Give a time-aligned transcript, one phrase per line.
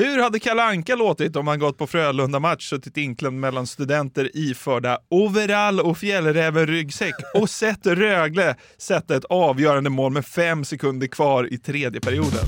[0.00, 4.98] hur hade Kalle Anka låtit om han gått på Frölunda-match, suttit inklämd mellan studenter iförda
[5.08, 11.58] overall och fjällräven-ryggsäck och sett Rögle sätta ett avgörande mål med fem sekunder kvar i
[11.58, 12.46] tredje perioden?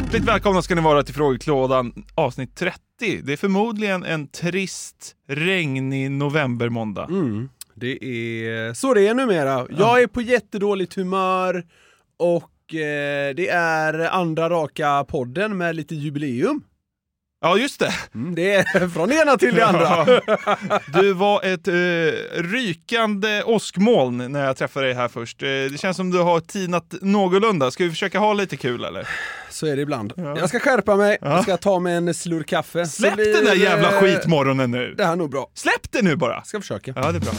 [0.00, 2.80] Hjärtligt välkomna ska ni vara till Frågeklådan avsnitt 30.
[3.22, 7.04] Det är förmodligen en trist, regnig novembermåndag.
[7.04, 7.48] Mm.
[7.74, 9.66] Det är så det är numera.
[9.78, 11.66] Jag är på jättedåligt humör
[12.16, 16.62] och eh, det är andra raka podden med lite jubileum.
[17.42, 17.94] Ja, just det.
[18.14, 20.20] Mm, det är från det ena till det andra.
[21.00, 25.42] Du var ett eh, rykande åskmoln när jag träffade dig här först.
[25.42, 27.70] Eh, det känns som du har tinat någorlunda.
[27.70, 29.08] Ska vi försöka ha lite kul eller?
[29.50, 30.12] Så är det ibland.
[30.16, 32.86] Jag ska skärpa mig, jag ska ta mig en slurk kaffe.
[32.86, 34.94] Släpp blir, den där jävla eh, skitmorgonen nu!
[34.96, 35.50] Det här är nog bra.
[35.54, 36.44] Släpp det nu bara!
[36.44, 36.92] Ska försöka.
[36.96, 37.32] Ja, det är bra.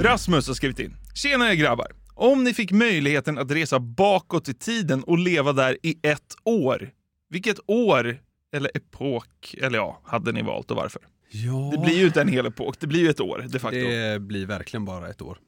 [0.00, 0.96] Rasmus har skrivit in.
[1.14, 1.86] Tjenare grabbar!
[2.14, 6.90] Om ni fick möjligheten att resa bakåt i tiden och leva där i ett år,
[7.30, 11.02] vilket år eller epok, eller ja, hade ni valt och varför?
[11.30, 11.70] Ja.
[11.72, 13.78] Det blir ju inte en hel epok, det blir ju ett år de facto.
[13.78, 15.38] Det blir verkligen bara ett år.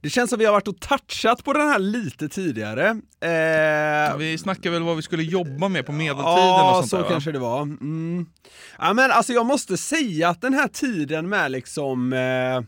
[0.00, 2.88] Det känns som vi har varit och touchat på den här lite tidigare.
[3.20, 6.96] Eh, Vi snackade väl vad vi skulle jobba med på medeltiden ja, och sånt så
[6.96, 7.08] där, va?
[7.10, 7.62] kanske det var.
[7.62, 8.26] Mm.
[8.78, 12.62] Ja, men alltså jag måste säga att den här tiden med liksom eh,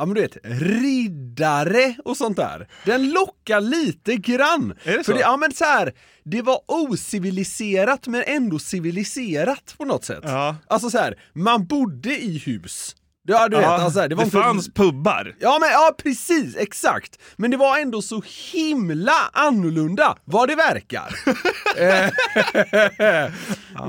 [0.00, 2.68] Ja men du vet, riddare och sånt där.
[2.84, 4.74] Den lockar lite grann.
[4.84, 5.20] Är det För så?
[5.20, 5.92] ja men så här,
[6.24, 10.20] det var ociviliserat men ändå civiliserat på något sätt.
[10.22, 10.56] Ja.
[10.66, 12.96] Alltså så här, man bodde i hus.
[13.28, 15.34] Ja du vet, Ja, alltså, det, var inte- fanns pubbar.
[15.40, 17.18] Ja men ja precis, exakt.
[17.36, 18.22] Men det var ändå så
[18.52, 21.14] himla annorlunda vad det verkar.
[21.76, 22.10] Eh,
[22.98, 23.32] det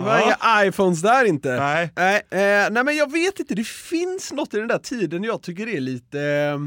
[0.06, 1.50] var inga iPhones där inte.
[1.56, 1.92] Nej.
[1.96, 5.42] Nej, eh, nej men jag vet inte, det finns något i den där tiden jag
[5.44, 6.58] tycker är lite eh,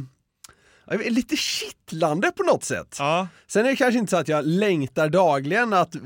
[1.11, 2.97] lite kittlande på något sätt.
[2.99, 3.29] Ja.
[3.47, 6.01] Sen är det kanske inte så att jag längtar dagligen att eh,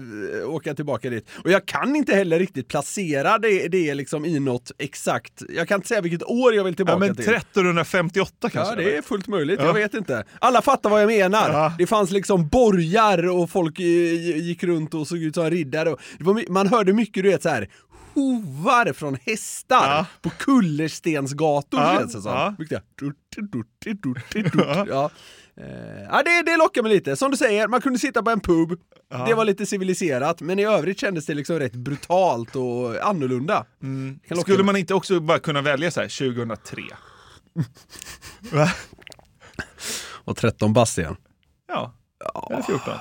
[0.48, 1.28] åka tillbaka dit.
[1.44, 5.42] Och jag kan inte heller riktigt placera det, det liksom i något exakt.
[5.48, 7.34] Jag kan inte säga vilket år jag vill tillbaka Ja, men till.
[7.34, 8.72] 1358 kanske?
[8.72, 9.60] Ja, det är fullt möjligt.
[9.60, 9.66] Ja.
[9.66, 10.24] Jag vet inte.
[10.38, 11.50] Alla fattar vad jag menar.
[11.50, 11.72] Ja.
[11.78, 13.86] Det fanns liksom borgar och folk eh,
[14.36, 15.96] gick runt och såg ut som riddare.
[16.48, 17.68] Man hörde mycket, du vet så här
[18.18, 20.06] hovar från hästar Ja.
[20.22, 22.32] på kullerstensgator Ja, känns det som.
[22.32, 22.54] ja.
[24.88, 25.10] Ja.
[25.56, 27.16] Eh, ja, det, det lockar mig lite.
[27.16, 28.78] Som du säger, man kunde sitta på en pub,
[29.26, 33.64] det var lite civiliserat, men i övrigt kändes det liksom rätt brutalt och annorlunda.
[34.28, 36.82] Locka Skulle man inte också bara kunna välja så här 2003?
[38.52, 38.68] Va?
[40.24, 41.16] Och 13 bast igen.
[41.68, 41.94] Ja,
[42.50, 42.94] eller 14.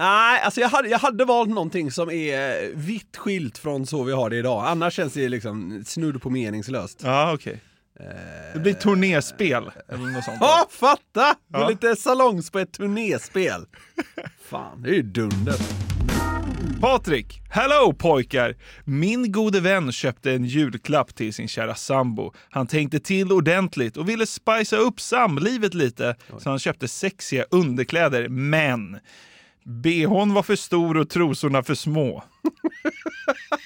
[0.00, 4.12] Nej, alltså jag hade, jag hade valt någonting som är vitt skilt från så vi
[4.12, 4.64] har det idag.
[4.66, 7.00] Annars känns det liksom snudd på meningslöst.
[7.04, 7.60] Ja, okej.
[8.52, 10.36] Det blir turnéspel eller något sånt.
[10.40, 11.34] Ja, fatta!
[11.52, 11.68] Ja.
[11.68, 13.64] lite salongs på ett turnéspel.
[14.50, 15.56] Fan, det är ju dunder.
[16.80, 17.40] Patrik!
[17.50, 18.56] Hello pojkar!
[18.84, 22.32] Min gode vän köpte en julklapp till sin kära sambo.
[22.50, 28.28] Han tänkte till ordentligt och ville spicea upp samlivet lite, så han köpte sexiga underkläder,
[28.28, 28.98] men
[29.70, 32.24] bhn var för stor och trosorna för små.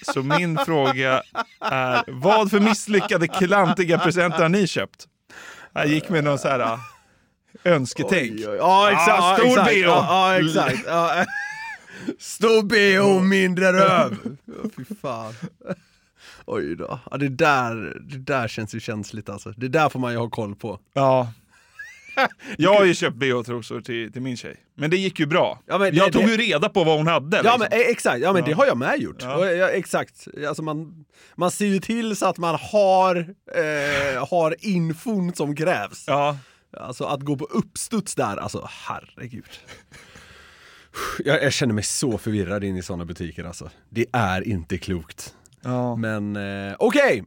[0.02, 1.22] Så min fråga
[1.60, 5.08] är, vad för misslyckade klantiga presenter har ni köpt?
[5.72, 6.78] Jag gick med någon så här äh,
[7.64, 8.40] önsketänk.
[8.40, 9.08] Ja, exakt.
[9.08, 9.70] Ja, stor exakt.
[9.70, 9.80] bh.
[9.80, 10.84] Ja, exakt.
[10.86, 11.24] Ja.
[12.18, 14.16] Stor bh, mindre röv.
[14.44, 15.34] Ja, Fy fan.
[16.46, 17.00] Oj då.
[17.10, 19.50] Ja, det, där, det där känns ju känsligt alltså.
[19.50, 20.78] Det där får man ju ha koll på.
[20.92, 21.32] Ja.
[22.58, 24.56] Jag har ju köpt bh-trosor till, till min tjej.
[24.76, 25.62] Men det gick ju bra.
[25.66, 27.36] Ja, men jag det- tog det- ju reda på vad hon hade.
[27.36, 27.60] Ja liksom.
[27.70, 28.46] men eh, exakt, ja men Ja.
[28.48, 29.16] det har jag med gjort.
[29.22, 29.36] Ja.
[29.36, 31.04] Och, ja, exakt, alltså man,
[31.36, 33.16] man ser ju till så att man har,
[33.54, 36.04] eh, har infon som krävs.
[36.06, 36.38] ja.
[36.76, 39.44] Alltså att gå på uppstuds där, alltså herregud.
[41.24, 43.70] Jag, jag känner mig så förvirrad in i sådana butiker alltså.
[43.90, 45.34] Det är inte klokt.
[45.62, 45.96] Ja.
[45.96, 47.24] Men eh, okej!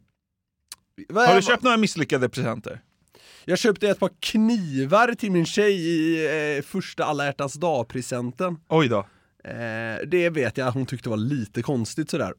[1.09, 2.81] Vad- Har du köpt några misslyckade presenter?
[3.45, 6.25] Jag köpte ett par knivar till min tjej i
[6.57, 8.57] eh, första alla hjärtans dag-presenten.
[8.67, 8.99] Oj då.
[9.43, 12.33] Eh, det vet jag hon tyckte var lite konstigt sådär.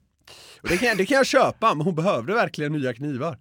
[0.63, 3.39] Och det, kan, jag- det kan jag köpa, men hon behövde verkligen nya knivar.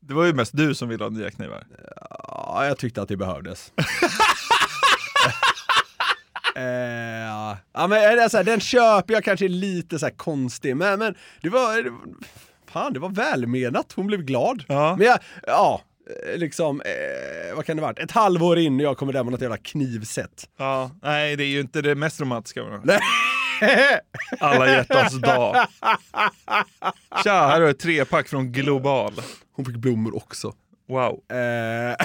[0.00, 1.64] Det var ju mest du som ville ha nya knivar.
[2.10, 3.72] Ja, jag tyckte att det behövdes.
[6.56, 6.62] eh,
[7.72, 10.98] ja, men är det så här, den köper jag kanske lite så här konstig, men,
[10.98, 11.82] men det var...
[11.82, 12.00] Det, var-
[12.66, 13.92] fan, det var välmenat.
[13.96, 14.64] Hon blev glad.
[14.68, 14.96] Ja.
[14.98, 15.91] Men jag, ja, eh,
[16.36, 17.98] liksom, eh, vad kan det varit?
[17.98, 20.48] Ett halvår in och jag kommer där med något jävla knivset.
[20.58, 22.62] Ja, nej det är ju inte det mest romantiska.
[22.62, 22.80] det.
[22.84, 23.00] Nej.
[24.40, 25.66] Alla hjärtans dag.
[27.24, 29.12] Tja, här har du ett trepack från Global.
[29.56, 30.52] Hon fick blommor också.
[30.88, 31.20] Wow.
[31.32, 31.96] Eh,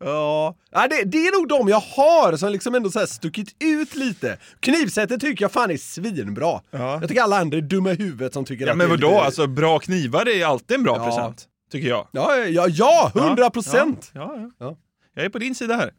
[0.00, 3.94] ja, det, det är nog de jag har som liksom ändå så här stuckit ut
[3.94, 4.38] lite.
[4.60, 6.60] Knivsättet tycker jag fan är svinbra.
[6.70, 6.98] Ja.
[7.00, 8.96] Jag tycker alla andra är dumma i huvudet som tycker Ja att men det är
[8.96, 11.04] vadå, lite- alltså bra knivar är alltid en bra Ja.
[11.06, 11.44] present.
[11.70, 12.08] Tycker jag.
[12.12, 14.10] Ja, ja, ja, hundra procent!
[14.14, 14.50] Ja, ja, ja.
[14.58, 14.76] Ja.
[15.14, 15.92] Jag är på din sida här.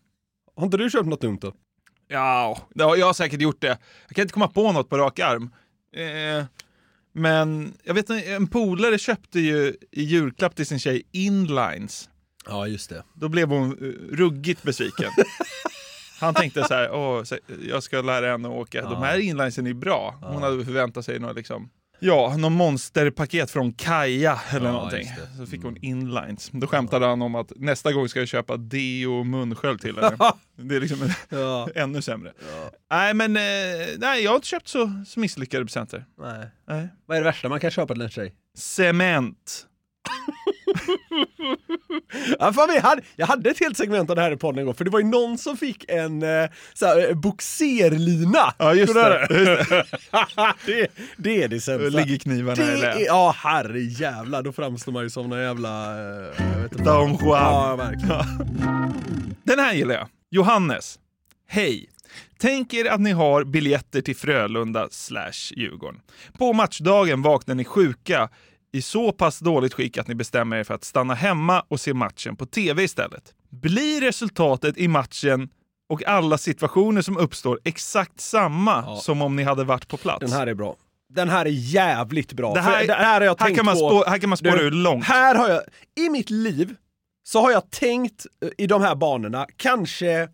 [0.55, 1.53] Har inte du köpt något dumt då?
[2.07, 3.77] Ja, ja, jag har säkert gjort det.
[4.07, 5.49] Jag kan inte komma på något på rak arm.
[5.95, 6.45] Eh,
[7.13, 12.09] men jag vet en polare köpte ju i julklapp till sin tjej inlines.
[12.45, 13.03] Ja, just det.
[13.13, 15.11] Då blev hon eh, ruggigt besviken.
[16.19, 17.23] Han tänkte så här, Åh,
[17.69, 18.81] jag ska lära henne att åka.
[18.81, 20.15] De här inlinesen är bra.
[20.21, 25.07] Hon hade förväntat sig något liksom, ja, någon monsterpaket från Kaja eller Ja, någonting.
[25.07, 25.37] Mm.
[25.37, 26.49] Så fick hon inlines.
[26.53, 30.17] Då skämtade han om att nästa gång ska jag köpa deo och munskölj till henne.
[30.55, 31.69] Det är liksom Ja.
[31.75, 32.33] ännu sämre.
[32.91, 33.41] Nej, men eh,
[33.97, 36.05] nej, jag har inte köpt så, så misslyckade presenter.
[36.21, 36.47] Nej.
[36.67, 36.87] Nej.
[37.05, 38.33] Vad är det värsta man kan köpa till en tjej?
[38.57, 39.66] Cement.
[42.39, 44.65] Ja, fan, vi hade, jag hade ett helt segment av det här i podden en
[44.65, 48.53] gång, för det var ju någon som fick en eh, så här, eh, boxerlina.
[48.57, 49.27] Ja, just det.
[49.29, 49.85] Just det.
[50.65, 50.87] det,
[51.17, 51.89] det är det sämsta.
[51.99, 52.91] Ligger knivarna i Det lä.
[52.93, 55.91] är, ja herre jävlar, då framstår man ju som någon jävla...
[55.99, 56.83] eh, Jag vet inte.
[56.83, 57.43] Don Juan.
[57.43, 58.93] Ja, verkligen.
[59.43, 60.07] Den här gillar jag.
[60.29, 60.99] Johannes.
[61.47, 61.89] Hej!
[62.39, 65.99] Tänk er att ni har biljetter till Frölunda slash Djurgården.
[66.37, 68.29] På matchdagen vaknar ni sjuka
[68.71, 71.93] i så pass dåligt skick att ni bestämmer er för att stanna hemma och se
[71.93, 73.33] matchen på TV istället.
[73.49, 75.49] Blir resultatet i matchen
[75.89, 78.95] och alla situationer som uppstår exakt samma Ja.
[78.95, 80.19] som om ni hade varit på plats?
[80.19, 80.75] Den här är bra.
[81.09, 82.53] Den här är jävligt bra.
[82.53, 83.89] Det här- det här har jag här, tänkt kan man på.
[83.89, 85.05] spå, här kan man spåra ur långt.
[85.05, 85.61] Här har jag,
[85.95, 86.75] i mitt liv,
[87.23, 90.29] så har jag tänkt eh, i de här banorna kanske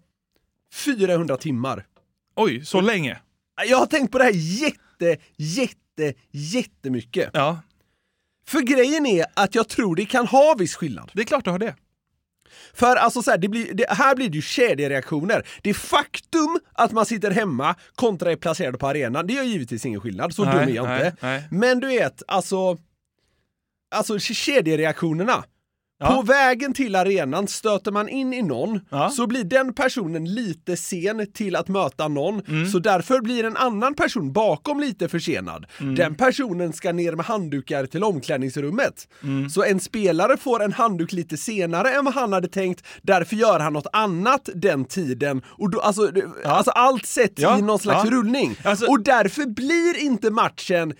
[0.73, 1.85] 400 timmar.
[2.35, 3.19] Oj, så länge?
[3.67, 7.29] Jag har tänkt på det här jätte, jätte, jättemycket.
[7.33, 7.59] Ja,
[8.47, 11.11] För grejen är att jag tror det kan ha viss skillnad.
[11.13, 11.75] det är klart du har det.
[12.73, 15.47] För alltså så här, det blir, det, här blir det ju kedjereaktioner.
[15.61, 20.01] Det faktum att man sitter hemma kontra är placerad på arenan, det gör givetvis ingen
[20.01, 20.33] skillnad.
[20.35, 21.17] Så Nej, dum är jag nej, inte.
[21.21, 21.43] nej.
[21.51, 22.77] Men du vet, alltså...
[23.95, 25.43] Alltså kedjereaktionerna.
[26.03, 26.15] Ja.
[26.15, 29.09] På vägen till arenan stöter man in i någon, Ja.
[29.09, 32.69] så blir den personen lite sen till att möta någon, Mm.
[32.69, 35.65] så därför blir en annan person bakom lite försenad.
[35.79, 35.95] Mm.
[35.95, 39.07] Den personen ska ner med handdukar till omklädningsrummet.
[39.23, 39.49] Mm.
[39.49, 43.59] Så en spelare får en handduk lite senare än vad han hade tänkt, därför gör
[43.59, 45.41] han något annat den tiden.
[45.47, 47.59] Och då, alltså, det- alltså allt sätts Ja.
[47.59, 48.11] i någon slags Ja.
[48.11, 48.55] rullning.
[48.63, 50.93] Alltså- och därför blir inte matchen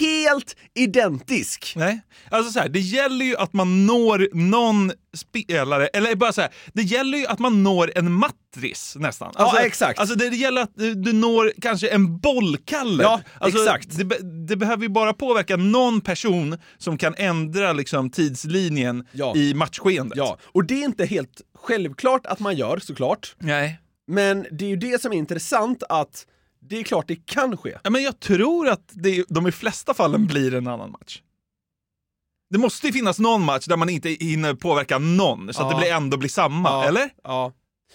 [0.00, 1.72] helt identisk.
[1.76, 6.40] Nej, alltså så här, det gäller ju att man når någon spelare, eller bara så
[6.40, 9.32] här, det gäller ju att man når en matris nästan.
[9.34, 9.98] Ja, Alltså, exakt.
[10.00, 13.02] Alltså det, det gäller att du, du når kanske en bollkalle.
[13.02, 13.98] Ja, alltså, exakt.
[13.98, 19.36] Det, det behöver ju bara påverka någon person som kan ändra liksom, tidslinjen Ja.
[19.36, 20.18] i matchskeendet.
[20.18, 23.34] Ja, och det är inte helt självklart att man gör såklart.
[23.38, 23.80] Nej.
[24.06, 26.26] Men det är ju det som är intressant att
[26.68, 27.78] det är klart det kan ske.
[27.84, 31.20] Ja, men jag tror att det, de i flesta fallen blir en annan match.
[32.50, 35.76] Det måste ju finnas någon match där man inte hinner påverka någon, så att Ja.
[35.78, 37.10] det blir ändå blir samma, eller?
[37.24, 37.52] Ja.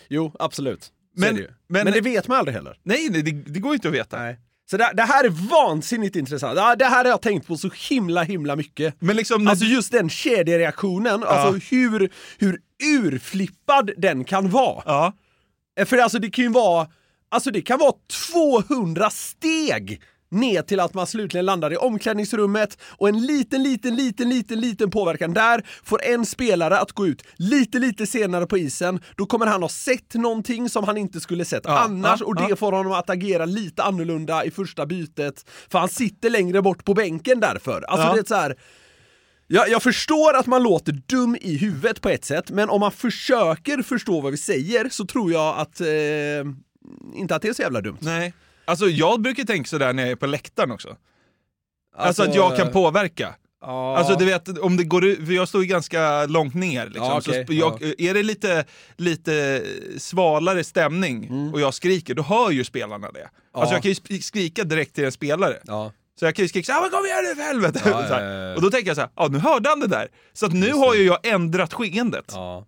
[0.09, 0.91] Jo, absolut.
[1.15, 2.77] Men- det men- men det vet man aldrig heller.
[2.83, 4.19] Nej, det, det, det går ju inte att veta.
[4.19, 4.39] Nej.
[4.71, 6.57] Så det, det här är vansinnigt intressant.
[6.57, 8.95] Ja, det här har jag tänkt på så himla, himla mycket.
[8.99, 14.83] Men liksom, Alltså just den kedjereaktionen, alltså hur, hur urflippad den kan vara.
[14.85, 15.13] ja.
[15.85, 16.87] För alltså det kan ju vara,
[17.29, 17.93] alltså det kan vara
[18.31, 24.29] 200 steg ner till att man slutligen landar i omklädningsrummet och en liten, liten, liten,
[24.29, 29.01] liten, liten påverkan där får en spelare att gå ut lite, lite senare på isen.
[29.15, 32.35] Då kommer han ha sett någonting som han inte skulle sett Ja, annars ja, och
[32.35, 32.55] det ja.
[32.55, 35.45] får honom att agera lite annorlunda i första bytet.
[35.71, 37.85] För han sitter längre bort på bänken därför.
[37.87, 38.55] Alltså det är så här.
[39.47, 42.91] Jag, jag förstår att man låter dum i huvudet på ett sätt, men om man
[42.91, 45.81] försöker förstå vad vi säger så tror jag att...
[45.81, 45.87] Eh,
[47.15, 47.97] inte att det är så jävla dumt.
[47.99, 48.33] Nej.
[48.71, 50.95] Alltså jag brukar tänka sådär när jag är på läktaren också.
[51.97, 53.35] Alltså, att jag kan påverka.
[53.61, 53.97] Ja.
[53.97, 57.21] Alltså du vet, om det går ut, för jag står ju ganska långt ner liksom.
[57.21, 58.65] Så sp- jag, Är det lite,
[58.97, 59.63] lite
[59.97, 61.53] svalare stämning Mm.
[61.53, 63.29] och jag skriker, då hör ju spelarna det.
[63.53, 65.57] Alltså jag kan ju skrika direkt till en spelare.
[65.63, 65.91] Ja.
[66.19, 67.81] Så jag kan ju skrika såhär, "Men kom igen nu för helvete!
[67.85, 68.55] Ja, ja, ja.
[68.55, 70.07] Och då tänker jag så här, ja nu hörde han det där.
[70.33, 72.25] Så att nu har ju jag ändrat skeendet.
[72.27, 72.67] Ja.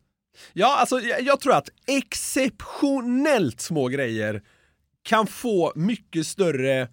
[0.54, 4.42] Ja, alltså jag, jag tror att exceptionellt små grejer
[5.04, 6.88] kan få mycket större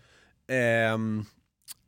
[0.52, 1.25] ehm,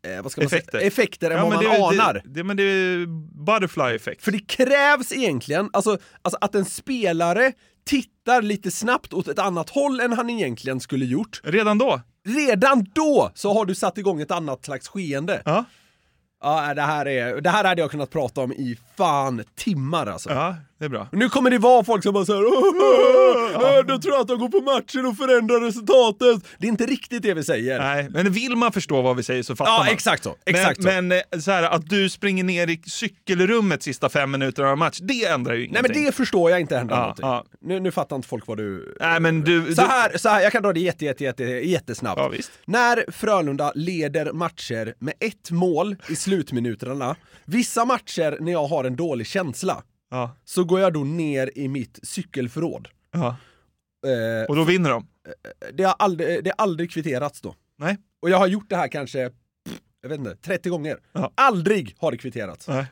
[0.07, 0.79] eh, vad ska man Effekter.
[0.79, 0.87] Säga?
[0.87, 2.15] effekter än Ja, vad man det, anar.
[2.15, 3.07] Det, det, men det är
[3.45, 4.23] butterfly effekt.
[4.25, 7.53] För det krävs egentligen, alltså, alltså att en spelare
[7.85, 11.41] tittar lite snabbt åt ett annat håll än han egentligen skulle gjort.
[11.45, 12.01] Redan då?
[12.25, 15.43] Redan då så har du satt igång ett annat slags skeende.
[15.45, 15.65] Ja.
[16.45, 20.31] Ja, det här, är, det här hade jag kunnat prata om i fan timmar alltså.
[20.31, 21.09] Ja, det är bra.
[21.13, 24.49] Nu kommer det vara folk som bara säger Åh, då tror jag att de går
[24.49, 26.45] på matchen och förändrar resultatet.
[26.59, 27.79] Det är inte riktigt det vi säger.
[27.79, 29.89] Nej, men vill man förstå vad vi säger så fattar Ja, man.
[29.89, 30.37] exakt så.
[30.47, 30.89] Exakt så.
[30.89, 34.79] men men eh, så här, att du springer ner i cykelrummet sista fem minuterna av
[34.79, 35.93] match, det ändrar ju Nej ingenting.
[35.95, 37.27] men det förstår jag inte händer Ja, någonting.
[37.27, 37.45] ja.
[37.61, 38.97] Nu, nu fattar inte folk vad du...
[39.01, 39.75] Nej, men du...
[39.75, 39.87] Så du...
[39.89, 42.19] här, så här, jag kan dra det jätte, jätte, jätte, jättesnabbt.
[42.21, 42.51] Ja, visst.
[42.65, 48.97] När Frölunda leder matcher med ett mål i slutminuterna, vissa matcher när jag har en
[48.97, 52.89] dålig känsla, Ja, så går jag då ner i mitt cykelförråd.
[53.13, 53.37] ja.
[54.07, 55.07] Eh, Och då vinner de.
[55.73, 57.55] det, har aldrig, det har aldrig kvitterats då.
[57.79, 57.97] Nej.
[58.23, 60.99] Och jag har gjort det här kanske, pff, jag vet inte, 30 gånger.
[61.13, 61.33] Ja.
[61.35, 62.69] Aldrig har det kvitterats.
[62.69, 62.87] Nej.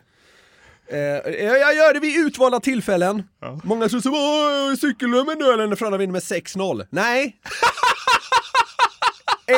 [0.89, 3.23] Eh, jag gör det vid utvalda tillfällen.
[3.41, 3.61] Ja.
[3.65, 6.87] Många tror så cykelrummen nu eller när Frölunda vinner med 6-0.
[6.91, 7.37] Nej!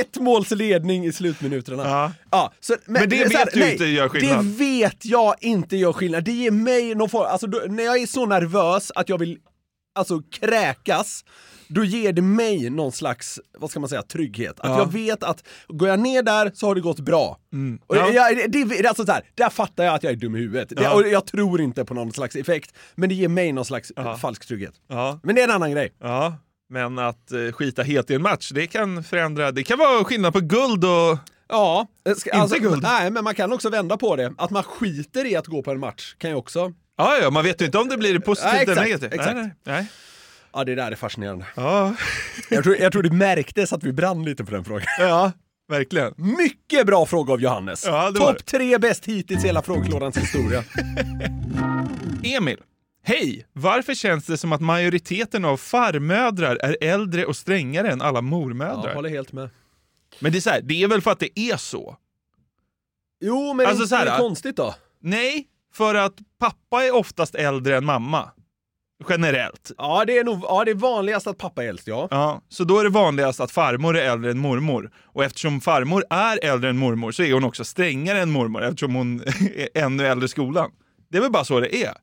[0.01, 1.83] Ett måls ledning i slutminuterna.
[1.89, 2.13] Ja.
[2.31, 4.45] Ja, så, Men det så här, vet du nej, inte gör skillnad.
[4.45, 6.25] Det vet jag inte gör skillnad.
[6.25, 9.39] Det ger mig någon form, alltså då, när jag är så nervös att jag vill
[9.95, 11.25] alltså kräkas,
[11.69, 14.61] då ger det mig någon slags, vad ska man säga, trygghet.
[14.61, 14.79] Att Ja.
[14.79, 17.39] jag vet att går jag ner där så har det gått bra.
[17.87, 18.11] Och Ja.
[18.11, 20.69] jag, det, det, alltså så här, där fattar jag att jag är dum i huvudet.
[20.69, 20.95] Det, Ja.
[20.95, 24.47] och jag tror inte på någon slags effekt, men det ger mig någon slags falsk
[24.49, 24.75] trygghet.
[25.23, 25.93] Men det är en annan grej.
[26.73, 29.53] Men att eh, skita helt i en match, det kan förändra.
[29.53, 31.19] Det kan vara skillnad på guld och...
[31.49, 32.83] Ja, eh, ska, Inte guld.
[32.83, 34.33] Nej, men man kan också vända på det.
[34.39, 36.73] Att man skiter i att gå på en match kan ju också...
[36.97, 39.13] Ja, ja, man vet ju inte om det blir positivt Nej, eller exakt, negativt.
[39.13, 39.35] exakt.
[39.35, 39.87] Nej, nej, nej.
[40.53, 41.47] Ja, det där är fascinerande.
[41.57, 41.95] Ja.
[42.51, 44.87] Jag tror, jag tror det märktes att vi brann lite för den frågan.
[44.99, 45.33] ja,
[45.69, 46.15] verkligen.
[46.17, 47.85] Mycket bra fråga av Johannes.
[47.87, 50.65] Ja, Topp tre bäst hittills i hela frågelådans historia.
[52.25, 52.59] Emil.
[53.03, 53.47] Hej!
[53.53, 58.89] Varför känns det som att majoriteten av farmödrar är äldre och strängare än alla mormödrar?
[58.89, 59.51] Ja, håller helt med.
[60.19, 61.97] Men det är, så här, det är väl för att det är så?
[63.21, 64.75] Jo, men Alltså, inte så här, det är konstigt då?
[65.01, 68.31] Nej, för att pappa är oftast äldre än mamma.
[69.09, 69.73] Generellt.
[69.79, 72.09] Ja, det är nog ja, det är vanligast att pappa är äldst, ja.
[72.11, 74.91] Ja, så då är det vanligast att farmor är äldre än mormor.
[74.97, 78.95] Och eftersom farmor är äldre än mormor så är hon också strängare än mormor eftersom
[78.95, 79.21] hon
[79.57, 80.71] är ännu äldre i skolan.
[81.11, 81.95] Det är väl bara så det är.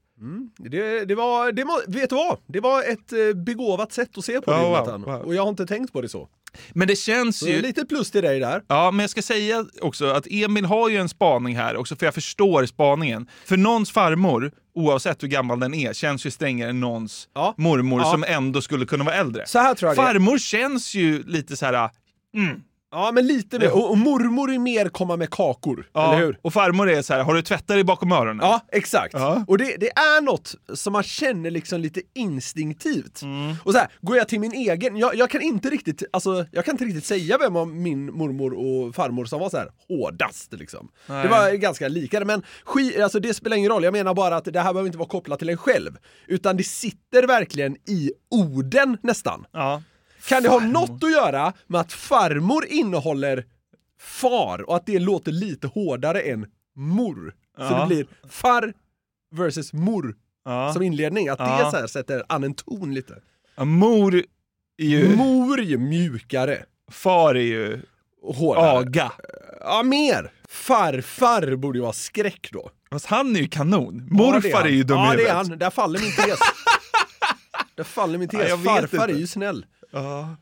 [0.58, 2.38] Det, det var, det var, vet du vad?
[2.48, 5.02] Det var ett eh, begåvat sätt att se på det, wow, Jonathan.
[5.02, 5.14] wow.
[5.22, 6.30] Och jag har inte tänkt på det så.
[6.74, 7.62] Men det känns Så ju...
[7.62, 8.64] lite plus till dig där.
[8.68, 12.06] Ja, men jag ska säga också att Emil har ju en spaning här också, för
[12.06, 13.28] jag förstår spaningen.
[13.46, 17.54] För någons farmor, oavsett hur gammal den är, känns ju strängare än någons Ja.
[17.58, 18.12] mormor Ja.
[18.12, 19.44] som ändå skulle kunna vara äldre.
[19.48, 20.02] Så här tror jag det.
[20.04, 21.90] Farmor känns ju lite så här...
[22.36, 22.62] Mm,
[22.92, 23.72] Ja, men lite mer.
[23.72, 26.40] Och, och mormor är mer komma med kakor, ja, eller hur?
[26.42, 28.40] Och farmor är så här, har du tvättat dig bakom öronen?
[28.42, 29.14] Ja, exakt.
[29.14, 29.46] Ja.
[29.48, 33.22] Och det, det är något som man känner liksom lite instinktivt.
[33.22, 33.56] Mm.
[33.64, 36.66] Och så här, går jag till min egen, jag, jag kan inte riktigt, alltså, jag
[36.66, 40.54] kan inte riktigt säga vem av min mormor och farmor som var så här hårdast
[40.54, 40.90] liksom.
[41.08, 41.24] Nej.
[41.24, 43.84] Det var ganska lika, men skit, alltså, det spelar ingen roll.
[43.84, 46.64] Jag menar bara att det här behöver inte vara kopplat till en själv, utan det
[46.64, 49.46] sitter verkligen i orden nästan.
[49.52, 49.82] Ja.
[50.30, 53.46] Kan det ha något att göra med att farmor innehåller
[54.02, 56.46] far och att det låter lite hårdare än
[56.76, 57.34] mor?
[57.58, 57.80] Så Ja.
[57.80, 58.74] det blir far
[59.32, 60.74] versus mor Ja.
[60.74, 61.30] som inledning.
[61.30, 61.64] Att Ja.
[61.66, 63.14] det så här sätter an en ton lite.
[63.56, 64.16] Ja, Mor
[64.78, 65.16] är ju...
[65.16, 67.82] Mor är ju mjukare Far är ju
[68.24, 68.78] hårdare.
[68.80, 69.12] aga.
[69.62, 70.32] Ja, mer!
[70.50, 72.70] Farfar borde ju vara skräck då.
[72.92, 74.08] Fast han är ju kanon.
[74.10, 74.64] Ja, Morfar han.
[74.68, 75.58] är ju dum Ja, det är han.
[75.58, 76.40] Där faller min tes.
[77.76, 78.50] Där faller min tes.
[78.50, 78.98] Ja, Farfar inte.
[79.14, 79.66] är ju snäll.
[79.92, 80.36] Ja.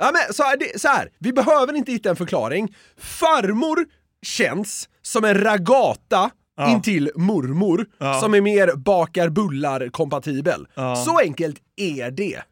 [0.00, 2.74] Ja men så här, det, så här, vi behöver inte hitta en förklaring.
[2.98, 3.86] Farmor
[4.22, 6.70] känns som en ragata Ja.
[6.72, 8.20] intill mormor Ja.
[8.20, 10.66] som är mer bakar bullar kompatibel.
[10.74, 10.96] Ja.
[10.96, 12.42] Så enkelt är det.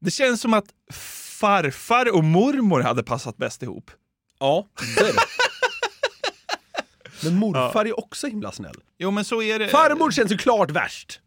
[0.00, 0.64] Det känns som att
[1.40, 3.90] farfar och mormor hade passat bäst ihop.
[4.38, 5.20] Ja, så är det.
[7.24, 8.76] Men morfar är också himla snäll.
[8.98, 9.68] Jo men så är det.
[9.68, 11.20] Farmor känns ju klart värst.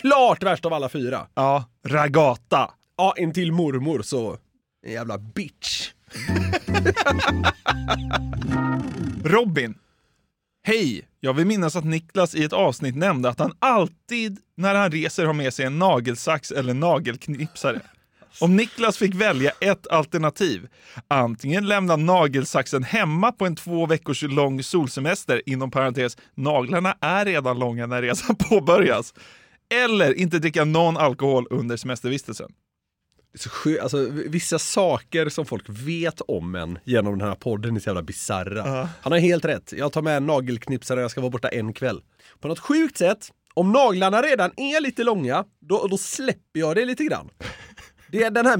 [0.00, 1.26] Klart värst av alla fyra.
[1.34, 2.70] Ja, ragata.
[2.96, 4.38] Ja, intill mormor så...
[4.86, 5.90] En jävla bitch.
[9.24, 9.74] Robin.
[10.62, 11.08] Hej!
[11.20, 15.24] Jag vill minnas att Niklas i ett avsnitt nämnde att han alltid när han reser
[15.24, 17.80] har med sig en nagelsax eller nagelknipsare.
[18.40, 20.68] Om Niklas fick välja ett alternativ,
[21.08, 27.58] antingen lämna nagelsaxen hemma på en två veckors lång solsemester, inom parentes, naglarna är redan
[27.58, 29.14] långa när resan påbörjas,
[29.74, 32.52] eller inte dricka någon alkohol under semestervistelsen.
[33.32, 37.34] Det är så skö- alltså, vissa saker som folk vet om en genom den här
[37.34, 38.88] podden är så jävla bisarra.
[39.02, 39.72] Han har helt rätt.
[39.76, 42.02] Jag tar med en nagelknipsare och jag ska vara borta en kväll.
[42.40, 46.84] På något sjukt sätt, om naglarna redan är lite långa, då, då släpper jag det
[46.84, 47.30] lite grann.
[48.08, 48.56] Det är den här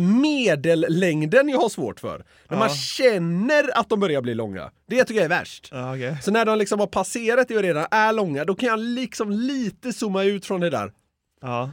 [0.57, 2.25] medellängden jag har svårt för.
[2.49, 4.71] När man känner att de börjar bli långa.
[4.89, 5.69] Det tycker jag är värst.
[5.73, 6.15] Ja, okay.
[6.23, 9.31] Så när de liksom har passerat det och redan är långa, då kan jag liksom
[9.31, 10.93] lite zooma ut från det där.
[11.43, 11.71] ja.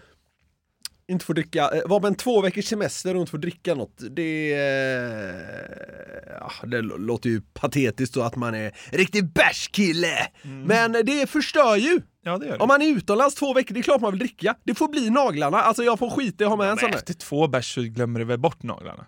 [1.09, 3.97] Inte få dricka, eh, vara på en två veckors semester och inte få dricka något,
[4.11, 4.53] det...
[4.53, 10.27] eh, Ja, det låter ju patetiskt så att man är riktig bärskille!
[10.65, 12.01] Men det förstör ju!
[12.23, 12.59] ja, det gör det.
[12.59, 14.55] Om man är utomlands två veckor, det är klart man vill dricka.
[14.63, 16.93] Det får bli naglarna, alltså jag får skita i att ha med en Men sån
[16.93, 19.05] efter två bärs så glömmer du väl bort naglarna?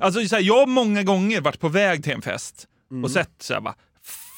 [0.00, 3.04] Alltså så här, jag har många gånger varit på väg till en fest Mm.
[3.04, 3.74] och sett så här, bara,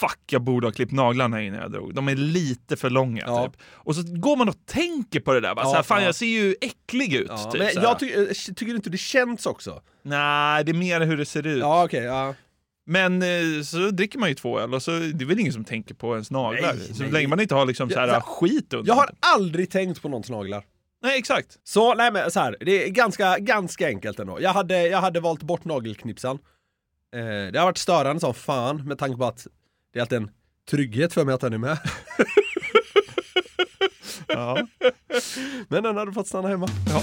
[0.00, 1.94] fuck jag borde ha klippt naglarna innan jag drog.
[1.94, 3.46] De är lite för långa Ja.
[3.46, 3.62] typ.
[3.72, 6.06] Och så går man och tänker på det där, bara, Ja, så här, fan ja.
[6.06, 7.26] jag ser ju äcklig ut.
[7.28, 8.26] Ja, typ, men jag ty eh,
[8.56, 9.82] tycker inte det känns också.
[10.02, 11.58] Nej, det är mer hur det ser ut.
[11.60, 12.34] Ja, okej, ja.
[12.86, 15.64] Men eh, så dricker man ju två öl och så det är väl ingen som
[15.64, 16.74] tänker på ens naglar.
[16.74, 17.12] Nej, så nej.
[17.12, 18.88] länge man inte har liksom så här, Ja, så här, skit under.
[18.88, 20.64] Jag har aldrig tänkt på någons naglar.
[21.02, 21.58] Nej, exakt.
[21.64, 24.40] Så, nej men så här, det är ganska, ganska enkelt ändå.
[24.40, 26.38] Jag hade, jag hade valt bort nagelknipsan.
[27.14, 29.46] Eh, det har varit störande som fan med tanke på att
[29.96, 30.30] det är alltid en
[30.70, 31.78] trygghet för mig att den är med.
[34.28, 34.66] Ja.
[35.68, 36.68] Men den hade fått stanna hemma.
[36.88, 37.02] Ja.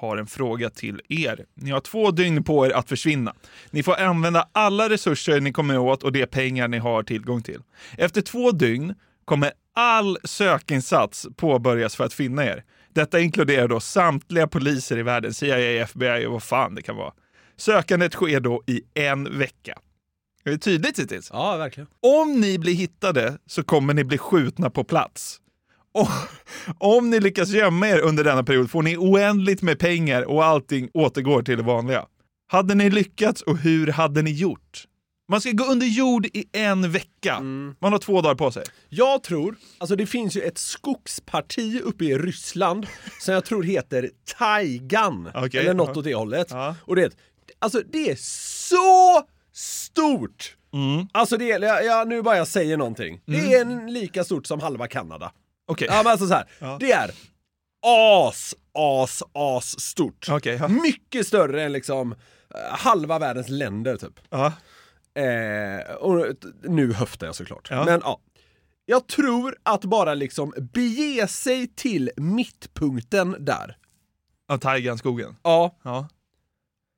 [0.00, 1.44] Har en fråga till er.
[1.54, 3.34] Ni har två dygn på er att försvinna.
[3.70, 7.62] Ni får använda alla resurser ni kommer åt och de pengar ni har tillgång till.
[7.98, 12.64] Efter två dygn kommer all sökinsats påbörjas för att finna er.
[12.94, 17.12] Detta inkluderar då samtliga poliser i världen, CIA, FBI och vad fan det kan vara.
[17.56, 19.78] Sökandet sker då i en vecka.
[20.44, 21.30] Är det tydligt hittills?
[21.32, 21.88] Ja, verkligen.
[22.00, 25.40] Om ni blir hittade så kommer ni bli skjutna på plats.
[25.92, 26.08] Och,
[26.78, 30.90] om ni lyckas gömma er under denna period får ni oändligt med pengar och allting
[30.94, 32.06] återgår till det vanliga.
[32.48, 34.86] Hade ni lyckats och hur hade ni gjort?
[35.28, 37.40] Man ska gå under jord i en vecka.
[37.80, 38.64] Man har två dagar på sig.
[38.88, 42.86] Jag tror, alltså det finns ju ett skogsparti uppe i Ryssland
[43.20, 45.30] som jag tror heter Taigan.
[45.34, 45.98] Okej, eller något ja.
[45.98, 46.46] åt det hållet.
[46.50, 46.76] Ja.
[46.84, 47.16] Och det,
[47.58, 48.16] alltså det är
[48.68, 49.22] så
[49.52, 50.56] stort!
[50.72, 51.06] Mm.
[51.12, 53.20] Alltså det är, jag, jag, nu bara jag säger någonting.
[53.26, 55.32] Det är en lika stort som halva Kanada.
[55.70, 55.88] Okej.
[55.90, 56.44] Ja men alltså så här.
[56.58, 56.76] Ja.
[56.80, 57.10] det är
[57.86, 60.26] as, as, as stort.
[60.30, 60.68] Okej, ja.
[60.68, 62.12] Mycket större än liksom
[62.54, 64.20] eh, halva världens länder typ.
[64.30, 64.52] Ja.
[65.22, 66.26] Eh, och
[66.62, 67.68] nu höftar jag såklart.
[67.70, 67.84] Ja.
[67.84, 68.20] Men ja.
[68.84, 73.76] Jag tror att bara liksom bege sig till mittpunkten där.
[74.48, 75.36] Av Taigan-skogen.
[75.42, 75.76] Ja.
[75.82, 76.08] Ja.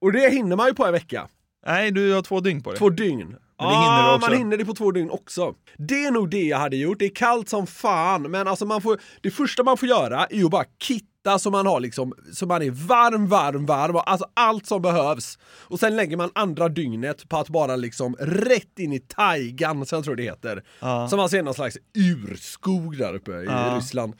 [0.00, 1.28] Och det hinner man ju på en vecka.
[1.66, 2.78] Nej, du har två dygn på dig.
[2.78, 3.36] Två dygn.
[3.62, 4.28] Men det hinner du också.
[4.30, 5.54] man hinner det på två dygn också.
[5.78, 6.98] Det är nog det jag hade gjort.
[6.98, 10.36] Det är kallt som fan, men alltså man får, det första man får göra är
[10.36, 14.66] ju bara kitta så man har liksom, så man är varm, varm, varm, alltså allt
[14.66, 15.38] som behövs.
[15.44, 19.96] Och sen lägger man andra dygnet på att bara liksom rätt in i taigan, som
[19.96, 20.62] jag tror det heter.
[20.80, 21.08] Ja.
[21.08, 23.74] Som man ser någon slags urskog där uppe i Ja.
[23.78, 24.14] Ryssland.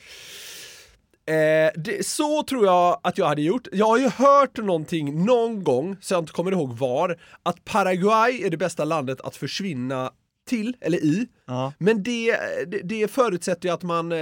[1.27, 3.69] Eh, det, så tror jag att jag hade gjort.
[3.73, 8.43] Jag har ju hört någonting någon gång, så jag inte kommer ihåg var, att Paraguay
[8.43, 10.11] är det bästa landet att försvinna
[10.49, 11.27] till, eller i.
[11.47, 11.73] Ja.
[11.79, 14.19] Men det, det, det förutsätter ju att man eh,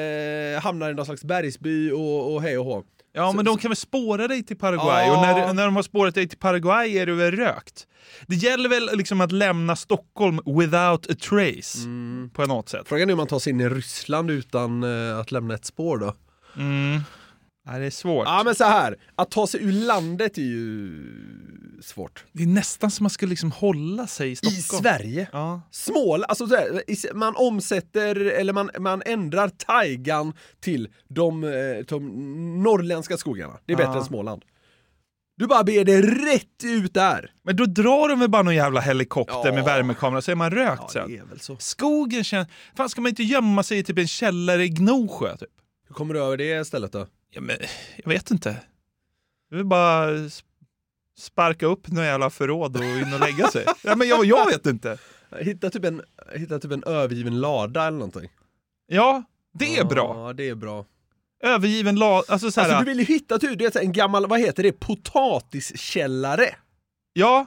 [0.62, 2.82] hamnar i någon slags bergsby och, och hej och hå.
[3.12, 5.06] Ja, men de kan väl spåra dig till Paraguay?
[5.06, 5.16] Ja.
[5.16, 7.86] Och när, när de har spårat dig till Paraguay är du väl rökt?
[8.26, 12.30] Det gäller väl liksom att lämna Stockholm without a trace, Mm.
[12.34, 12.82] på något sätt.
[12.86, 15.98] Frågan är hur man tar sig in i Ryssland utan eh, att lämna ett spår
[15.98, 16.14] då.
[16.60, 17.00] Mm.
[17.66, 18.26] Ja, det är svårt.
[18.26, 20.92] Ja men så här, att ta sig ur landet är ju
[21.82, 22.24] svårt.
[22.32, 24.58] Det är nästan som man ska liksom hålla sig i Stockholm.
[24.58, 25.28] I Sverige?
[25.32, 25.60] Ja.
[25.70, 31.50] Smål, alltså så här, i- man omsätter, eller man, man ändrar taigan till de, eh,
[31.88, 33.58] de norrländska skogarna.
[33.66, 33.98] Det är bättre Ja.
[33.98, 34.42] än Småland.
[35.36, 37.30] Du bara ber det rätt ut där.
[37.44, 39.52] Men då drar de väl bara någon jävla helikopter Ja.
[39.52, 41.08] med värmekamera så är man rökt Ja, sen.
[41.10, 41.56] det är väl så.
[41.56, 42.48] Skogen känns...
[42.76, 45.36] Fan, ska man inte gömma sig i typ en källare i Gnosjö?
[45.36, 45.48] Typ?
[45.90, 47.06] Hur kommer du över det stället då?
[47.30, 47.56] Ja, men,
[47.96, 48.50] jag vet inte.
[49.52, 50.42] Är väl bara sp-
[51.18, 53.64] sparka upp några jävla förråd och in och lägga sig.
[53.84, 54.98] ja, men jag, jag vet inte.
[55.40, 56.02] Hitta typ, en,
[56.34, 58.30] hitta typ en övergiven lada eller någonting.
[58.86, 59.22] Ja,
[59.54, 60.26] det är bra.
[60.28, 60.86] Ja, det är bra.
[61.42, 62.22] Övergiven la...
[62.28, 64.72] Alltså så här, Alltså du vill ju hitta typ, här, en gammal, vad heter det,
[64.72, 66.54] potatiskällare.
[67.12, 67.46] Ja,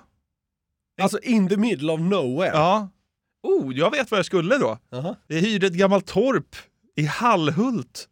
[1.02, 2.52] Alltså in the middle of nowhere.
[2.54, 2.90] ja.
[3.44, 4.78] Oh, jag vet vad jag skulle då.
[4.90, 5.16] Jaha.
[5.28, 6.56] Jag hyrde ett gammalt torp
[6.96, 8.08] i Hallhult.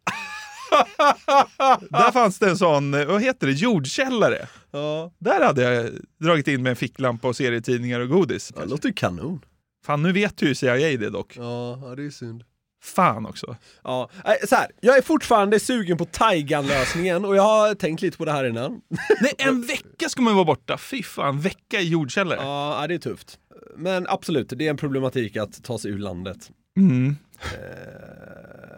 [1.90, 4.46] Där fanns det en sån, eh, vad heter det, jordkällare.
[4.70, 5.90] Ja, Där hade jag
[6.20, 8.52] dragit in med en ficklampa och serietidningar och godis.
[8.56, 9.44] det låter ju kanon.
[9.86, 11.36] Fan, nu vet ju CIA det dock.
[11.36, 12.44] Ja, ja det är synd.
[12.82, 13.56] Fan också.
[13.84, 14.10] Ja,
[14.48, 18.32] så här, jag är fortfarande sugen på Taigan-lösningen och jag har tänkt lite på det
[18.32, 18.80] här innan.
[19.20, 20.78] Nej, en vecka ska man vara borta.
[20.78, 22.38] Fy fan, en vecka i jordkällare.
[22.42, 23.38] Ja, ja, det är tufft.
[23.76, 26.50] Men absolut, det är en problematik att ta sig ur landet.
[26.76, 27.16] Mm.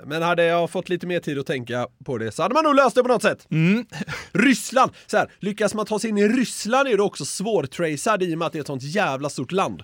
[0.06, 2.74] Men hade jag fått lite mer tid att tänka på det så hade man nog
[2.74, 3.46] löst det på något sätt.
[3.50, 3.86] Mm.
[4.32, 4.92] Ryssland!
[5.06, 8.38] Så här, lyckas man ta sig in i Ryssland är det också svårtracead i och
[8.38, 9.82] med att det är ett sånt jävla stort land.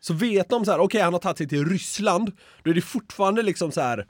[0.00, 2.80] Så vet de så här, okej han har tagit sig till Ryssland, då är det
[2.80, 4.06] fortfarande liksom så här.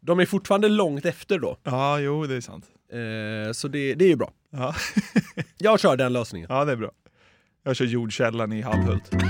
[0.00, 1.56] De är fortfarande långt efter då.
[1.62, 2.64] Ja, jo, det är sant.
[2.92, 4.32] Eh, så det, det är ju bra.
[4.50, 4.74] Ja.
[5.58, 6.46] Jag kör den lösningen.
[6.50, 6.90] ja, det är bra.
[7.64, 9.10] Jag kör jordkällaren i Hallhult.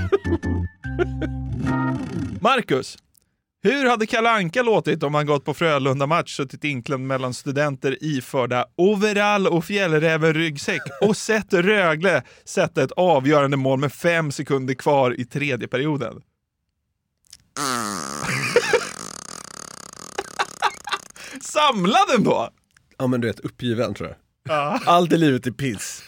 [2.41, 2.97] Marcus,
[3.63, 8.65] hur hade Kalle Anka låtit om han gått på Frölunda-match suttit inklämd mellan studenter iförda
[8.75, 15.25] overall och fjällräven-ryggsäck och sett Rögle sätta ett avgörande mål med fem sekunder kvar i
[15.25, 16.21] tredje perioden?
[21.41, 22.49] Samlad ändå!
[22.97, 24.17] Ja men du vet, uppgiven tror jag.
[24.55, 24.79] Ja.
[24.85, 26.03] Allt i livet är piss.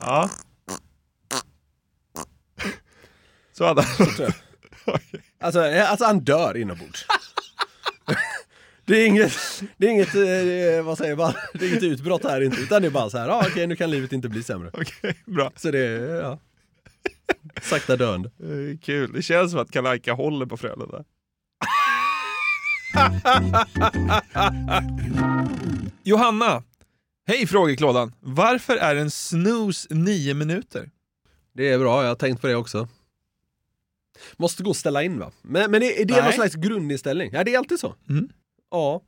[0.00, 0.30] ja.
[3.58, 4.32] Så hade han tror
[5.40, 7.06] Alltså, eh, alltså han dör inombords.
[8.84, 12.40] Det är inget, det är inget, eh, vad säger man, det är inget utbrott här
[12.40, 14.70] inte, utan det är bara så här, ah, okej nu kan livet inte bli sämre.
[14.72, 15.52] Okej, bra.
[15.56, 15.78] Så det
[16.22, 16.38] ja.
[17.62, 18.30] Sakta döende.
[18.42, 19.12] Eh, Kul.
[19.12, 21.04] Det känns som att Kalle Anka håller på Frölunda.
[26.02, 26.62] Johanna!
[27.26, 28.12] Hej frågeklådan!
[28.20, 30.90] Varför är en snooze nio minuter?
[31.52, 32.88] Det är bra, jag har tänkt på det också.
[34.36, 35.30] Måste gå och ställa in va?
[35.42, 36.22] Men, men är, är det Nej.
[36.22, 37.30] någon slags grundinställning?
[37.32, 37.94] Ja, det är alltid så.
[38.08, 38.28] Mm.
[38.70, 39.02] Ja.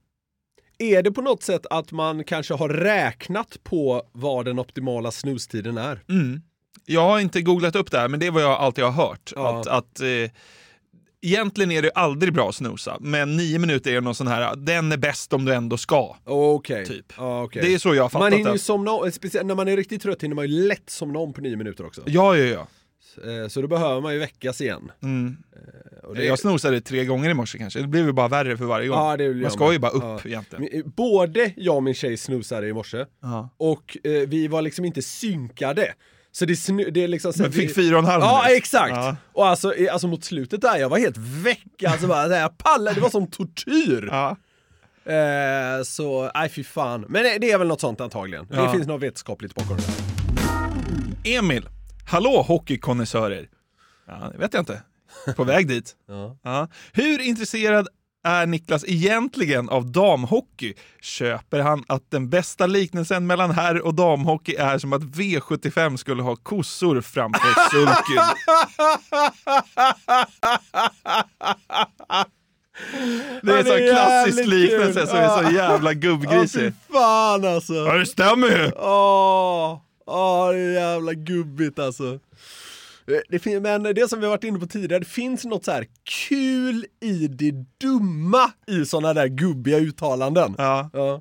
[0.79, 5.79] Är det på något sätt att man kanske har räknat på vad den optimala snustiden
[5.79, 6.01] är?
[6.09, 6.43] Mm.
[6.87, 9.33] Jag har inte googlat upp det här, men det är vad jag alltid har hört.
[9.37, 9.61] Ja.
[9.61, 10.31] Att, att, eh,
[11.23, 14.93] egentligen är det aldrig bra att snosa, men nio minuter är någon sån här, den
[14.93, 16.17] är bäst om du ändå ska.
[16.25, 16.87] Okej.
[16.87, 17.13] Typ.
[17.17, 17.63] Okej.
[17.63, 18.55] Det är så jag har fattat Man hinner det.
[18.55, 21.33] ju somna om, speciellt när man är riktigt trött hinner man ju lätt somna om
[21.33, 22.03] på nio minuter också.
[22.07, 22.67] Ja, ja, ja.
[23.19, 24.93] Eh, Så då behöver man ju väckas igen.
[25.03, 25.37] Mm.
[26.03, 27.81] Och det- Jag snosade tre gånger i morse kanske.
[27.81, 28.99] Det blev ju bara värre för varje gång.
[28.99, 29.81] Ja, Man ska ju man.
[29.81, 30.29] bara upp Ja.
[30.31, 30.69] egentligen.
[30.73, 33.49] Eh, Både jag och min tjej snusade i morse Ja.
[33.57, 35.95] och eh, vi var liksom inte synkade.
[36.33, 37.33] Så det, snu, det är liksom...
[37.33, 38.91] Så Men fick fyra och en halv Ja, exakt!
[38.95, 39.17] Ja.
[39.33, 41.83] Och alltså, alltså mot slutet där, jag var helt väck.
[41.87, 44.09] Alltså bara, jag pallade, det var som tortyr.
[44.11, 44.37] Ja.
[45.13, 47.05] Eh, så, nej fy fan.
[47.09, 48.47] Men det- är väl något sånt antagligen.
[48.51, 51.39] Det finns något vetenskapligt bakom det där.
[51.39, 51.69] Emil.
[52.11, 53.49] Hallå hockeykonnässörer.
[54.07, 54.83] Ja, det vet jag inte.
[55.37, 55.97] På väg dit.
[56.09, 56.37] Ja.
[56.43, 56.69] Ja.
[56.93, 57.89] Hur intresserad
[58.25, 60.75] är Niklas egentligen av damhockey?
[61.01, 66.23] Köper han att den bästa liknelsen mellan herr och damhockey är som att V75 skulle
[66.23, 68.25] ha kossor framför sulken?
[73.43, 75.51] Det är en Ja, sån klassisk liknelse som är så Ja.
[75.53, 76.61] jävla Ja, gubbgrisig.
[76.61, 77.75] fy fan alltså!
[77.75, 78.71] Ja, det stämmer ju!
[80.11, 82.19] Åh, det är jävla gubbigt alltså.
[83.07, 85.71] Det- Det men det som vi har varit inne på tidigare, det finns något så
[85.73, 85.87] här
[86.29, 90.55] kul i det dumma i sådana där gubbiga uttalanden.
[90.59, 90.91] Ja.
[90.93, 91.15] Ja.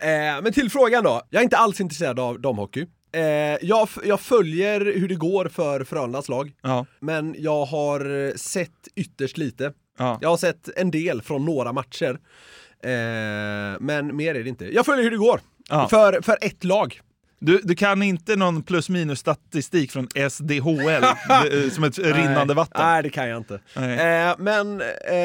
[0.00, 2.86] Eh, men till frågan då, jag är inte alls intresserad av damhockey.
[3.12, 3.22] Eh,
[3.66, 6.86] jag, jag följer hur det går för Frölundas lag, Ja.
[7.00, 9.72] men jag har eh, sett ytterst lite.
[9.98, 10.18] Ja.
[10.22, 12.18] Jag har sett en del från några matcher.
[12.82, 12.90] Eh,
[13.80, 14.74] men mer är det inte.
[14.74, 15.40] Jag följer hur det går.
[15.88, 17.00] För, för ett lag.
[17.42, 21.04] Du, du kan inte någon plus minus statistik från SDHL
[21.72, 22.80] som ett rinnande vatten?
[22.86, 23.54] Nej, det kan jag inte.
[23.76, 25.16] Eh, men, eh,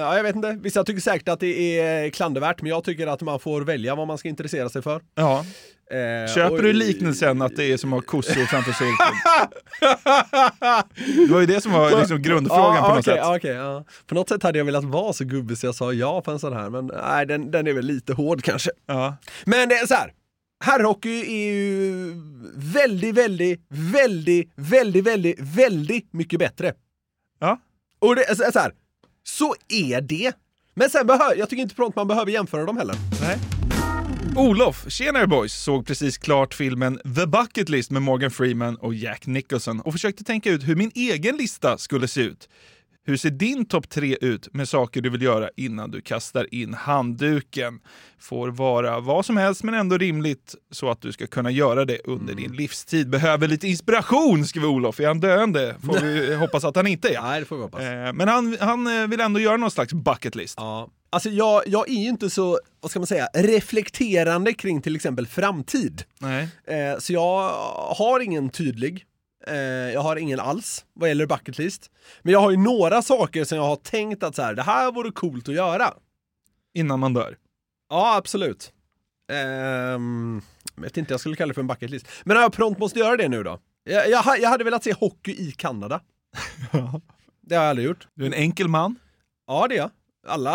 [0.00, 0.58] ja, jag vet inte.
[0.62, 4.06] Vissa tycker säkert att det är klandervärt, men jag tycker att man får välja vad
[4.06, 5.00] man ska intressera sig för.
[5.14, 5.44] Ja.
[5.90, 9.16] Eh, Köper och- du liknelsen att det är som att ha kossor framför sulken?
[11.26, 13.24] Det var ju det som var liksom grundfrågan Ja, på något okej, sätt.
[13.26, 13.84] okej, ja.
[14.06, 16.38] På något sätt hade jag velat vara så gubbig så jag sa ja på en
[16.38, 18.70] sån här, men nej, den, den är väl lite hård kanske.
[18.86, 19.16] Ja.
[19.44, 20.12] Men det är så här.
[20.62, 22.14] Herrhockey är ju
[22.54, 26.74] väldigt, väldigt, väldigt, väldigt, väldigt, väldigt mycket bättre.
[27.40, 27.60] Ja.
[27.98, 28.72] Och det så så här.
[29.24, 30.32] Så är det.
[30.74, 32.96] Men sen behöver, jag tycker inte något man behöver jämföra dem heller.
[33.20, 33.38] Nej.
[34.36, 39.26] Olof, tjenare boys, såg precis klart filmen The Bucket List med Morgan Freeman och Jack
[39.26, 42.48] Nicholson och försökte tänka ut hur min egen lista skulle se ut.
[43.04, 46.74] Hur ser din topp tre ut med saker du vill göra innan du kastar in
[46.74, 47.80] handduken?
[48.20, 51.98] Får vara vad som helst men ändå rimligt så att du ska kunna göra det
[52.04, 53.10] under din livstid.
[53.10, 55.00] Behöver lite inspiration, skriver Olof.
[55.00, 55.76] Är han döende?
[55.84, 57.22] Får vi hoppas att han inte är.
[57.22, 57.80] Nej, det får vi hoppas.
[57.80, 60.54] Eh, Men han, han eh, vill ändå göra någon slags bucket list.
[60.56, 60.88] Ja.
[61.10, 65.26] Alltså jag, jag är ju inte så, vad ska man säga, reflekterande kring till exempel
[65.26, 66.02] framtid.
[66.18, 66.48] Nej.
[66.66, 67.48] Eh, så jag
[67.96, 69.04] har ingen tydlig.
[69.46, 69.56] Eh,
[69.92, 71.90] jag har ingen alls vad gäller bucket list.
[72.22, 74.92] Men jag har ju några saker som jag har tänkt att så här, det här
[74.92, 75.94] vore coolt att göra.
[76.74, 77.36] Innan man dör.
[77.88, 78.72] Ja, absolut.
[79.32, 80.42] Ehm,
[80.74, 82.06] jag vet inte, jag skulle kalla det för en bucket list.
[82.24, 83.58] Men jag prompt måste göra det nu då.
[83.84, 86.00] Jag, jag, jag hade velat se hockey i Kanada.
[87.44, 88.08] Det har jag aldrig gjort.
[88.14, 88.98] Du är en enkel man.
[89.46, 89.90] Ja, det är jag.
[90.26, 90.50] Alla,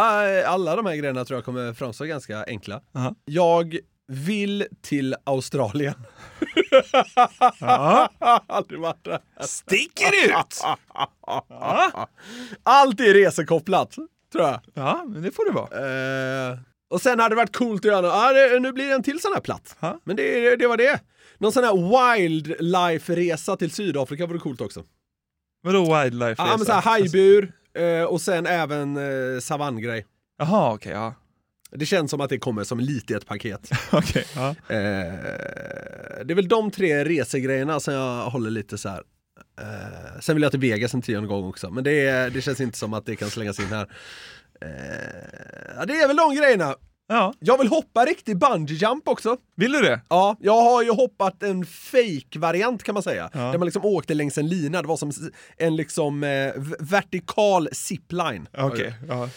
[0.45, 2.81] alla de här grejerna tror jag kommer framstå ganska enkla.
[2.95, 3.15] Aha.
[3.25, 5.93] Jag vill till Australien.
[7.59, 8.09] Ja.
[8.47, 9.19] Aldrig varit där.
[9.41, 10.61] Sticker ut!
[12.63, 13.95] Allt är resekopplat,
[14.31, 14.59] tror jag.
[14.73, 16.49] Ja, men det får det vara.
[16.51, 16.57] Eh,
[16.89, 18.13] och sen hade det varit coolt att göra något.
[18.13, 19.75] Ah, det, nu blir det en till sån här plats.
[19.79, 19.99] Ja.
[20.03, 20.99] Men det, det var det.
[21.37, 24.83] Någon sån här wildlife-resa till Sydafrika vore coolt också.
[25.63, 30.05] Vadå wildlife Ja, men så här hajbur eh, och sen även eh, savanngrej.
[30.37, 30.91] Jaha, okej.
[30.91, 31.13] ja.
[31.71, 33.69] Det känns som att det kommer som lite i ett paket.
[33.91, 34.49] Okej, ja.
[34.49, 35.13] Eh,
[36.25, 39.03] det är väl de tre resegrejerna som jag håller lite så här.
[39.61, 42.77] Eh, sen vill jag till Vegas en tionde gång också, men det, det känns inte
[42.77, 43.87] som att det kan slängas in här.
[44.61, 46.75] Eh, det är väl de grejerna.
[47.07, 47.33] ja.
[47.39, 49.37] Jag vill hoppa riktig bungee jump också.
[49.55, 50.01] Vill du det?
[50.09, 53.29] Ja, jag har ju hoppat en fake-variant kan man säga.
[53.33, 53.39] Ja.
[53.39, 55.11] Där man liksom åkte längs en lina, det var som
[55.57, 56.21] en liksom
[56.79, 58.47] vertikal zipline.
[58.57, 58.93] Okej.
[59.07, 59.29] Ja.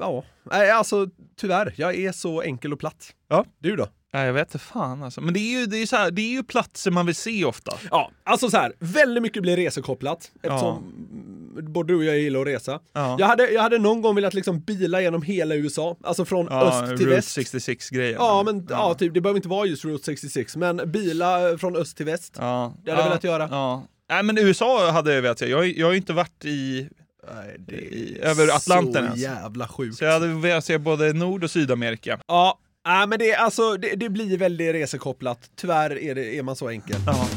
[0.00, 3.14] Ja, nej alltså tyvärr, jag är så enkel och platt.
[3.28, 3.44] Ja.
[3.58, 3.88] Du då?
[4.12, 5.20] Nej, jag vet inte fan alltså.
[5.20, 7.44] Men det är, ju, det, är så här, det är ju platser man vill se
[7.44, 7.72] ofta.
[7.90, 12.40] Ja, alltså så här, väldigt mycket blir resekopplat eftersom mm, både du och jag gillar
[12.40, 12.80] att resa.
[12.92, 13.16] Ja.
[13.18, 16.62] Jag, hade, jag hade någon gång velat liksom bila genom hela USA, alltså från Ja,
[16.62, 17.38] öst till Route väst.
[17.38, 18.16] 66-grejen.
[18.18, 18.94] Ja, men ja.
[18.94, 22.36] typ, det behöver inte vara just Route 66, men bila från öst till väst.
[22.38, 22.74] Ja.
[22.84, 23.08] Det hade jag ja.
[23.08, 23.48] velat göra.
[23.50, 23.86] Ja.
[24.10, 25.46] Nej, men USA hade jag velat se.
[25.46, 26.88] Jag, jag har ju inte varit i...
[27.34, 29.20] Nej, det I- över Atlanten så ens.
[29.20, 29.96] jävla sjukt.
[29.98, 32.18] Så jag hade velat se både Nord och Sydamerika.
[32.26, 35.38] Ja, nej, men det, alltså, det, det blir väldigt resekopplat.
[35.56, 36.96] Tyvärr är, det, är man så enkel.
[37.06, 37.28] Ja.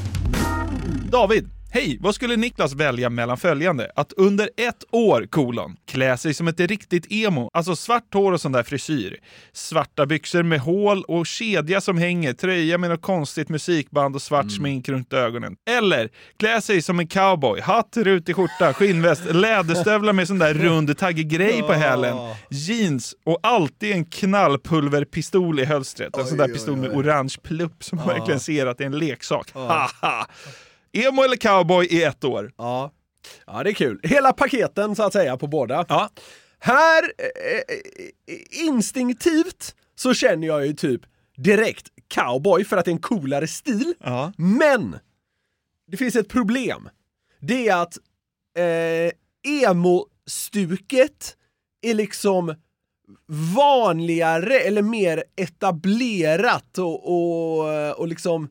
[1.11, 3.91] David, Hej, vad skulle Niklas välja mellan följande?
[3.95, 8.41] Att under ett år, kolon, klä sig som ett riktigt emo, alltså svart hår och
[8.41, 9.17] sån där frisyr.
[9.53, 14.51] Svarta byxor med hål och kedja som hänger, tröja med något konstigt musikband och svart
[14.51, 15.55] smink runt ögonen.
[15.69, 20.97] Eller klä sig som en cowboy, hatt, rutig skjorta, skinnväst, läderstövlar med sån där rund
[20.97, 22.17] taggig grej på hälen,
[22.49, 26.17] jeans och alltid en knallpulverpistol i hölstret.
[26.17, 28.99] En sån där pistol med orange plupp som man verkligen ser att det är en
[28.99, 29.51] leksak.
[29.53, 30.27] Haha!
[30.93, 32.51] Emo eller cowboy i ett år.
[32.57, 32.91] Ja.
[33.47, 33.99] ja, det är kul.
[34.03, 35.85] Hela paketen så att säga på båda.
[35.89, 36.09] Ja.
[36.59, 37.75] Här, eh,
[38.35, 41.01] eh, instinktivt, så känner jag ju typ
[41.37, 43.93] direkt cowboy för att det är en coolare stil.
[44.03, 44.33] Ja.
[44.37, 44.95] Men!
[45.87, 46.89] Det finns ett problem.
[47.39, 47.97] Det är att
[48.57, 49.11] eh,
[49.63, 51.35] emo-stuket
[51.81, 52.55] är liksom
[53.55, 58.49] vanligare eller mer etablerat och, och, och liksom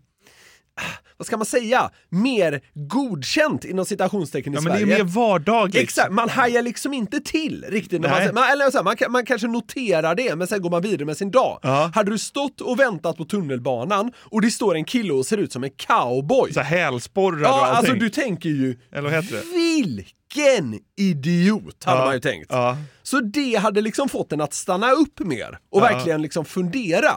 [1.17, 4.95] vad ska man säga, mer godkänt inom citationstecken i Ja, men det Sverige.
[4.95, 5.83] är mer vardagligt.
[5.83, 8.01] Exakt, man hajar liksom inte till riktigt.
[8.01, 10.83] När man, man, eller så här, man, man kanske noterar det, men sen går man
[10.83, 11.59] vidare med sin dag.
[11.63, 11.91] Ja.
[11.95, 15.53] Hade du stått och väntat på tunnelbanan och det står en kille och ser ut
[15.53, 16.53] som en cowboy.
[16.53, 17.77] Så här hälsporrar ja, och allting.
[17.77, 19.43] alltså du tänker ju, Eller vad heter det?
[19.55, 22.47] vilken idiot, hade Ja, man ju tänkt.
[22.51, 27.11] Ja, Så det hade liksom fått en att stanna upp mer och verkligen liksom fundera.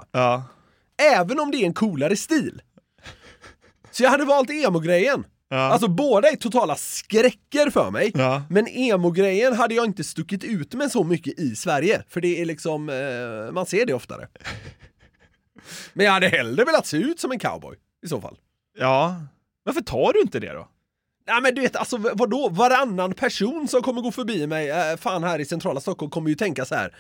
[1.16, 2.62] Även om det är en coolare stil.
[3.92, 5.26] Så jag hade valt emo-grejen.
[5.50, 5.58] Ja.
[5.58, 8.12] Alltså båda är totala skräcker för mig.
[8.16, 8.44] Ja.
[8.50, 12.04] Men emo-grejen hade jag inte stuckit ut med så mycket i Sverige.
[12.10, 14.28] För det är liksom, eh, man ser det oftare.
[15.94, 18.38] Men jag hade hellre velat se ut som en cowboy i så fall.
[18.80, 19.16] ja.
[19.64, 20.68] Varför tar du inte det då?
[21.28, 22.50] Nej men du vet, alltså vadå?
[22.50, 26.36] Varannan person som kommer gå förbi mig, eh, fan här i centrala Stockholm, kommer ju
[26.36, 26.96] tänka så här.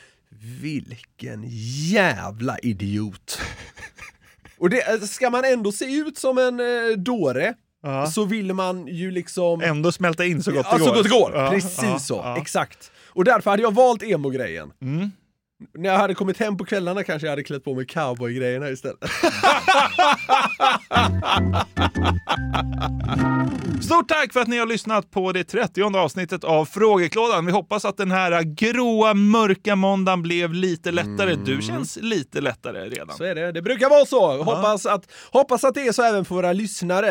[0.62, 1.44] Vilken
[1.92, 3.40] jävla idiot.
[4.62, 8.06] Och det, eh, ska man ändå se ut som en eh, dåre, Ja.
[8.08, 9.62] så vill man ju liksom...
[9.62, 10.88] Ändå smälta in så gott ja, det går.
[10.88, 11.32] så gott det går.
[11.36, 12.38] Ja, Precis ja, så, ja.
[12.38, 12.92] exakt.
[13.10, 14.72] Och därför hade jag valt emo-grejen.
[14.82, 15.12] Mm.
[15.74, 19.00] När jag hade kommit hem på kvällarna kanske jag hade klätt på mig cowboy-grejerna istället.
[23.84, 27.46] Stort tack för att ni har lyssnat på det 30 avsnittet av Frågeklådan.
[27.46, 31.36] Vi hoppas att den här gråa, mörka måndagen blev lite lättare.
[31.36, 33.18] Du känns lite lättare redan.
[33.18, 34.44] Så är det, det brukar vara så.
[34.44, 37.08] Hoppas, att, hoppas att det är så även för våra lyssnare,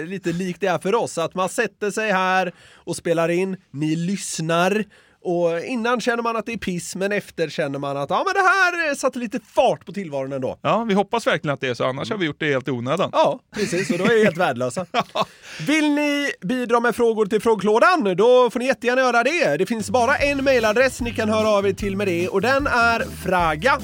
[0.00, 1.18] eh, lite likt det är för oss.
[1.18, 4.84] Att man sätter sig här och spelar in, ni lyssnar.
[5.24, 8.34] Och innan känner man att det är piss, men efter känner man att ja, men
[8.34, 10.58] det här satte lite fart på tillvaron ändå.
[10.62, 12.70] Ja, vi hoppas verkligen att det är så, annars har vi gjort det helt i
[12.70, 13.10] onödan.
[13.12, 13.90] Ja, precis.
[13.90, 14.86] Och då är vi helt värdelösa.
[15.66, 18.16] Vill ni bidra med frågor till frågeklådan?
[18.16, 19.56] Då får ni jättegärna göra det.
[19.56, 22.66] Det finns bara en mailadress ni kan höra av er till med det och den
[22.66, 23.78] är fraga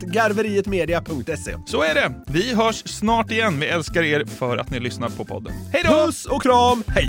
[0.00, 1.56] garverietmedia.se.
[1.66, 2.12] Så är det.
[2.26, 3.60] Vi hörs snart igen.
[3.60, 5.52] Vi älskar er för att ni lyssnar på podden.
[5.72, 6.06] Hej då!
[6.06, 7.08] Puss och kram, hej!